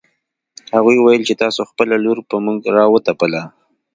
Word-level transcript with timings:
هغې 0.75 0.97
ويل 0.99 1.21
چې 1.29 1.33
تاسو 1.43 1.61
خپله 1.69 1.95
لور 2.03 2.17
په 2.29 2.35
موږ 2.45 2.59
راوتپله 2.75 3.41